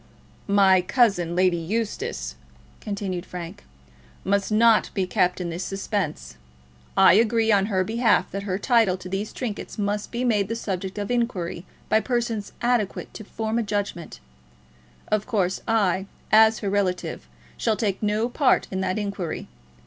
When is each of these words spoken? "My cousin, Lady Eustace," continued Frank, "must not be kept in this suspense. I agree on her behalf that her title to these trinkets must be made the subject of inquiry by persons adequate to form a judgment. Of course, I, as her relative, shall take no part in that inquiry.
"My 0.47 0.81
cousin, 0.81 1.35
Lady 1.35 1.57
Eustace," 1.57 2.33
continued 2.79 3.23
Frank, 3.23 3.65
"must 4.23 4.51
not 4.51 4.89
be 4.95 5.05
kept 5.05 5.39
in 5.39 5.51
this 5.51 5.63
suspense. 5.63 6.37
I 6.97 7.13
agree 7.13 7.51
on 7.51 7.67
her 7.67 7.83
behalf 7.83 8.31
that 8.31 8.41
her 8.41 8.57
title 8.57 8.97
to 8.97 9.07
these 9.07 9.31
trinkets 9.31 9.77
must 9.77 10.11
be 10.11 10.23
made 10.23 10.47
the 10.47 10.55
subject 10.55 10.97
of 10.97 11.11
inquiry 11.11 11.65
by 11.87 11.99
persons 11.99 12.51
adequate 12.63 13.13
to 13.13 13.23
form 13.23 13.59
a 13.59 13.61
judgment. 13.61 14.19
Of 15.09 15.27
course, 15.27 15.61
I, 15.67 16.07
as 16.31 16.57
her 16.65 16.69
relative, 16.71 17.27
shall 17.55 17.75
take 17.77 18.01
no 18.01 18.27
part 18.27 18.67
in 18.71 18.81
that 18.81 18.97
inquiry. 18.97 19.49